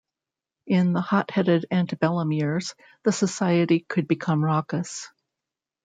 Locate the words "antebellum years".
1.69-2.73